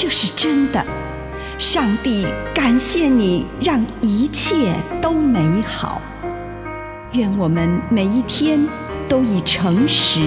[0.00, 0.80] 这是真的。
[1.58, 6.00] 上帝感谢你，让一切都美好。
[7.14, 8.64] 愿我们每一天
[9.08, 10.20] 都以诚实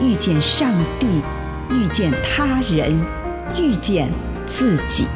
[0.00, 1.22] 遇见上帝，
[1.70, 3.00] 遇见他人，
[3.56, 4.10] 遇见
[4.44, 5.06] 自己。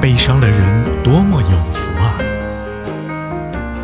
[0.00, 2.14] 悲伤的人多么有福啊！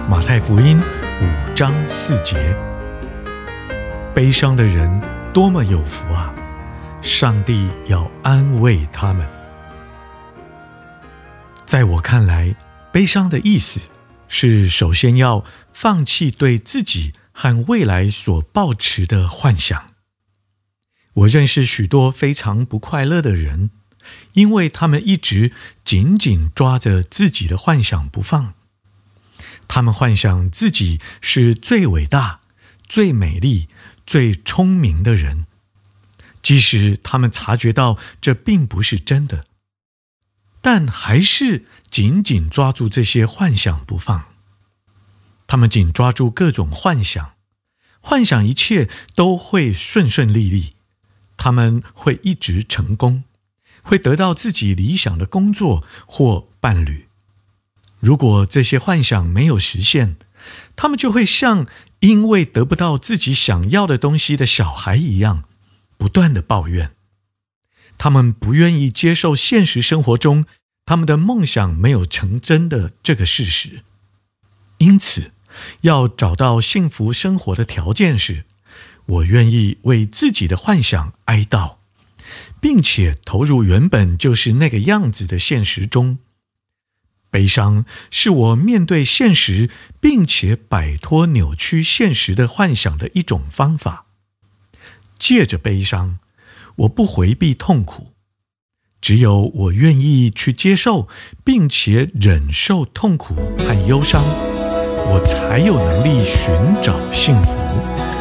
[0.08, 2.54] 马太福音五章四节。
[4.18, 5.00] 悲伤的人
[5.32, 6.34] 多么有福啊！
[7.00, 9.24] 上帝要安慰他们。
[11.64, 12.56] 在我看来，
[12.92, 13.80] 悲伤的意思
[14.26, 19.90] 是首先要放弃对自己和未来所抱持的幻想。
[21.14, 23.70] 我认识许多非常不快乐的人。
[24.32, 25.52] 因为他们一直
[25.84, 28.54] 紧紧抓着自己的幻想不放，
[29.68, 32.40] 他们幻想自己是最伟大、
[32.84, 33.68] 最美丽、
[34.08, 35.44] 最聪明的人，
[36.40, 39.44] 即使他们察觉到这并不是真的，
[40.62, 44.24] 但还是紧紧抓住这些幻想不放。
[45.46, 47.34] 他们紧抓住各种幻想，
[48.00, 50.72] 幻想一切都会顺顺利利，
[51.36, 53.24] 他们会一直成功。
[53.82, 57.08] 会得到自己理想的工作或伴侣。
[58.00, 60.16] 如果这些幻想没有实现，
[60.76, 61.66] 他们就会像
[62.00, 65.44] 因为得不到自己想要的东西的小孩一样，
[65.96, 66.92] 不断地抱怨。
[67.96, 70.44] 他们不愿意接受现实生活中
[70.86, 73.82] 他们的梦想没有成真的这个事实。
[74.78, 75.32] 因此，
[75.80, 78.44] 要找到幸福生活的条件是，
[79.06, 81.78] 我愿意为自己的幻想哀悼。
[82.60, 86.18] 并且投入原本就是那个样子的现实中。
[87.30, 94.06] 悲伤是我面对现实，并且摆脱扭曲现实的幻想的一种方法。
[95.18, 96.18] 借着悲伤，
[96.76, 98.12] 我不回避痛苦，
[99.00, 101.08] 只有我愿意去接受，
[101.44, 106.52] 并且忍受痛苦和忧伤，我才有能力寻
[106.82, 108.17] 找幸福。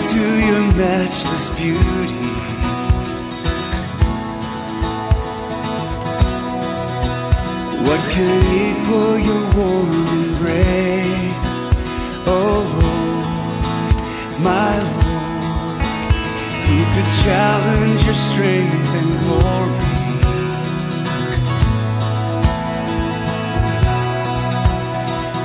[0.00, 0.16] to
[0.46, 1.76] your matchless beauty.
[7.84, 11.70] What can equal your warm embrace?
[12.26, 13.26] Oh Lord,
[14.40, 15.84] my Lord,
[16.64, 19.92] who could challenge your strength and glory?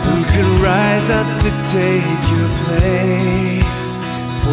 [0.07, 4.06] Who could rise up to take your place?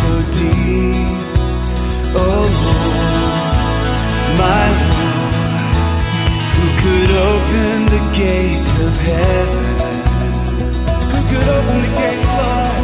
[0.00, 1.20] so deep.
[2.24, 3.10] Oh Lord,
[4.42, 5.34] my Lord,
[6.54, 9.66] who could open the gates of heaven?
[11.12, 12.82] Who could open the gates, Lord?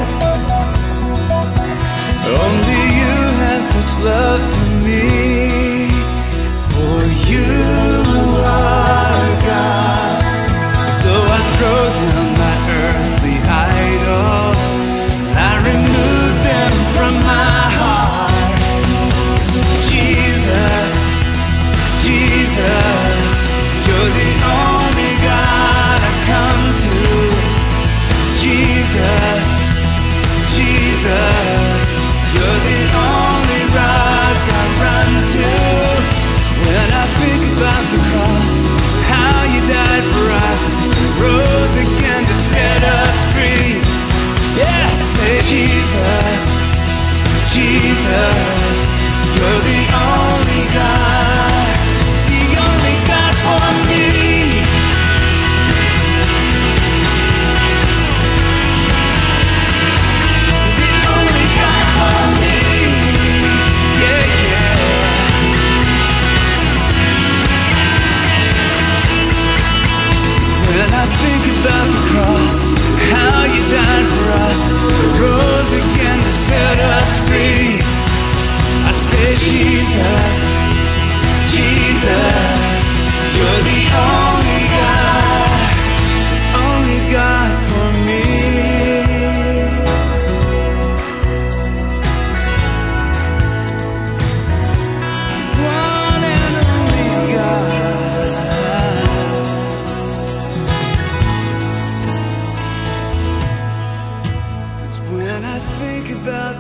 [2.45, 5.07] Only you have such love for me,
[6.71, 6.99] for
[7.31, 7.88] you.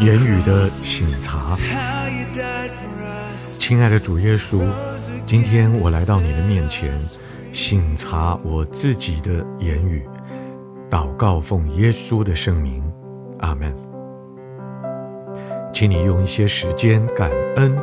[0.00, 1.56] 言语的醒茶。
[3.36, 4.62] 亲爱的主耶稣，
[5.26, 6.96] 今天我来到你的面前，
[7.52, 10.08] 省察我自己的言语，
[10.88, 12.80] 祷告奉耶稣的圣名，
[13.40, 13.74] 阿门。
[15.72, 17.76] 请你用一些时间感恩，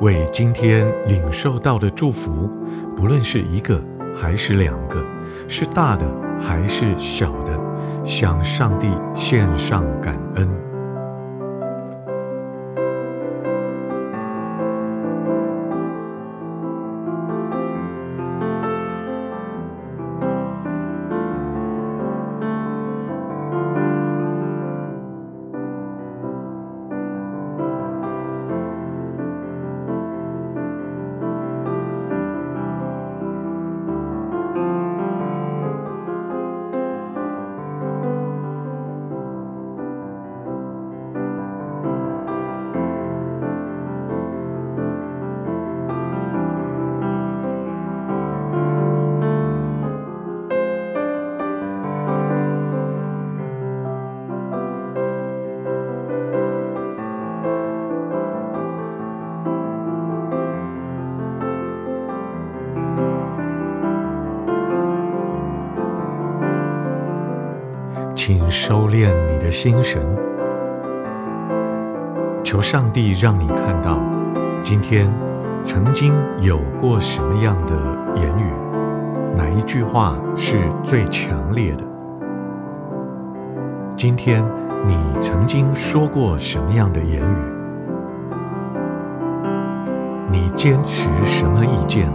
[0.00, 2.48] 为今天领受到的祝福，
[2.96, 3.82] 不论是一个
[4.14, 5.04] 还是两个，
[5.48, 6.06] 是大的
[6.40, 7.58] 还是小的，
[8.04, 8.86] 向上帝
[9.16, 10.48] 献上感恩。
[68.26, 70.02] 请收敛你的心神，
[72.42, 74.00] 求上帝让你看到，
[74.64, 75.08] 今天
[75.62, 77.74] 曾经有过什么样的
[78.16, 78.50] 言语，
[79.36, 81.84] 哪一句话是最强烈的？
[83.96, 84.44] 今天
[84.84, 87.36] 你曾经说过什么样的言语？
[90.32, 92.10] 你坚持什么意见？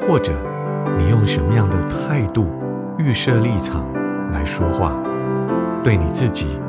[0.00, 0.32] 或者
[0.98, 2.50] 你用什么样的态度
[2.98, 3.84] 预设立场？
[4.32, 4.92] 来说话，
[5.82, 6.60] 对你自己，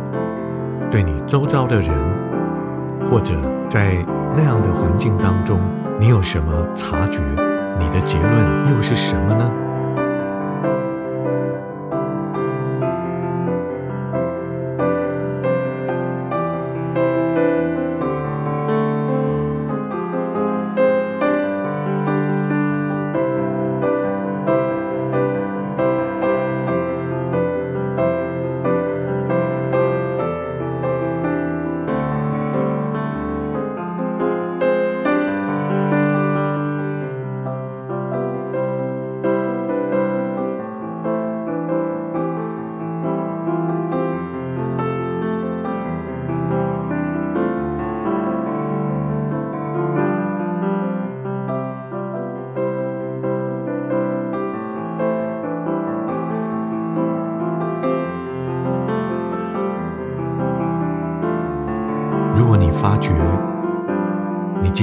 [0.90, 1.94] 对你周遭的人，
[3.06, 3.34] 或者
[3.70, 3.96] 在
[4.36, 5.60] 那样的环境当中，
[6.00, 7.22] 你有什么察觉？
[7.80, 9.52] 你的结论又是什么呢？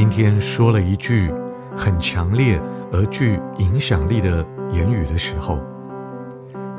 [0.00, 1.28] 今天说了一句
[1.76, 2.56] 很强烈
[2.92, 5.58] 而具影响力的言语的时候，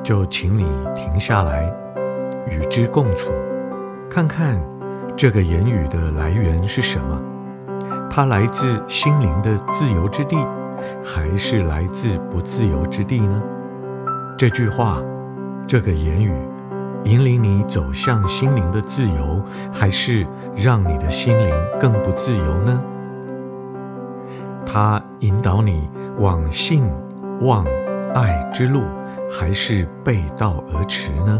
[0.01, 0.63] 就请你
[0.95, 1.69] 停下来，
[2.49, 3.29] 与之共处，
[4.09, 4.57] 看看
[5.17, 7.21] 这个言语的来源是什么？
[8.09, 10.37] 它来自心灵的自由之地，
[11.03, 13.43] 还是来自不自由之地呢？
[14.37, 15.03] 这句话，
[15.67, 16.31] 这个言语，
[17.03, 22.81] 引领你走向心灵的自由，还是让你的心灵更不自由呢？
[24.65, 25.89] 它引导你
[26.19, 26.83] 往信、
[27.41, 27.65] 望、
[28.13, 28.81] 爱之路，
[29.29, 31.39] 还是背道而驰呢？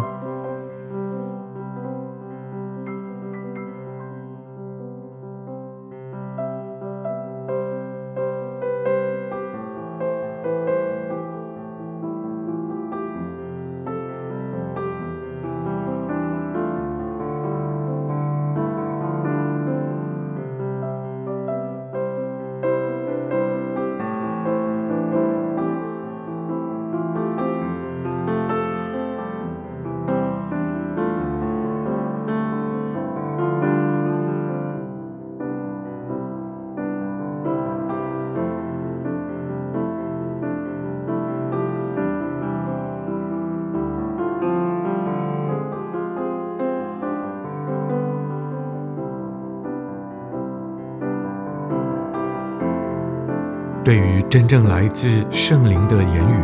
[53.89, 56.43] 对于真正来自圣灵的言语，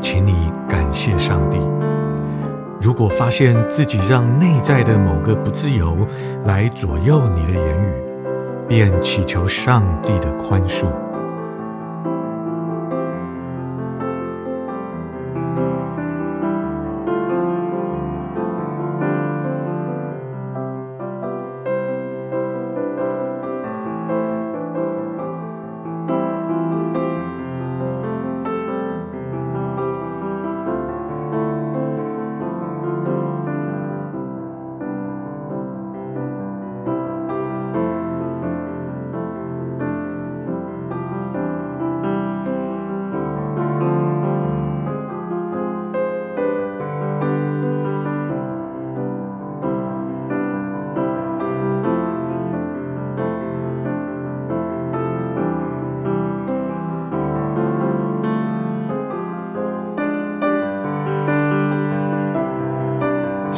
[0.00, 1.58] 请你感谢上帝。
[2.80, 6.06] 如果发现自己让内在的某个不自由
[6.44, 7.92] 来左右你的言语，
[8.68, 10.86] 便祈求上帝的宽恕。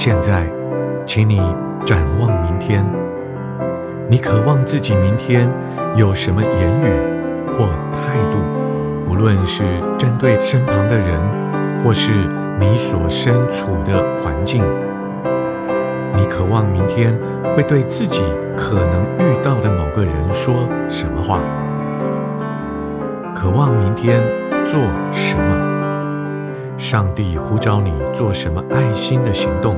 [0.05, 0.47] 现在，
[1.07, 1.41] 请你
[1.87, 2.85] 展望明天。
[4.07, 5.51] 你渴望自己明天
[5.97, 8.37] 有什么言语或态度？
[9.03, 9.65] 不论是
[9.97, 11.19] 针对身旁的人，
[11.83, 12.13] 或是
[12.61, 14.63] 你所身处的环境，
[16.15, 17.19] 你渴望明天
[17.57, 18.21] 会对自己
[18.55, 21.41] 可能遇到的某个人说什么话？
[23.35, 24.23] 渴望明天
[24.67, 24.79] 做
[25.13, 26.77] 什么？
[26.77, 29.75] 上帝呼召你做什么爱心的行动？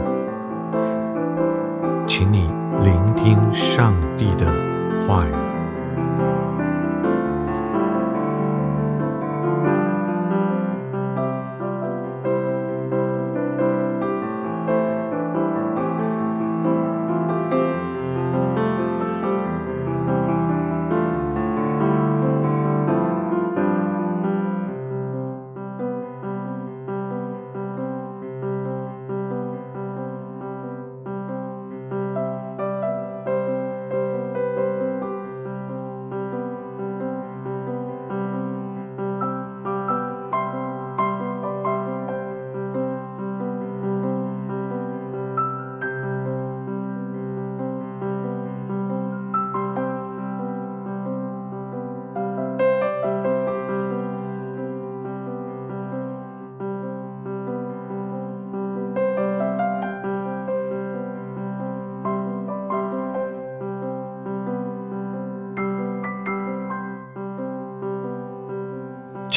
[3.27, 4.47] 听上帝的
[5.05, 5.46] 话语。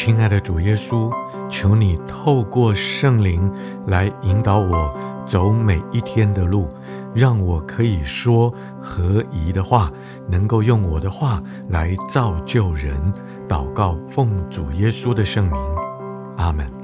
[0.09, 1.13] 亲爱的主耶稣，
[1.47, 3.47] 求你透过圣灵
[3.85, 4.91] 来引导我
[5.23, 6.67] 走每一天的路，
[7.13, 8.51] 让我可以说
[8.81, 9.91] 合宜的话，
[10.27, 12.91] 能够用我的话来造就人。
[13.47, 15.61] 祷告，奉主耶稣的圣名，
[16.37, 16.78] 阿门。